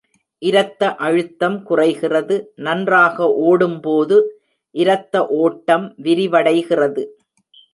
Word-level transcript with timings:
இரத்த 0.41 0.95
அழுத்தம் 0.95 1.63
குறைகிறது 1.63 2.51
நன்றாக 2.55 3.27
ஓடும் 3.41 3.79
போது, 3.79 4.17
இரத்த 4.75 5.27
ஓட்டம் 5.27 5.95
விரிவடைகிறது. 6.03 7.03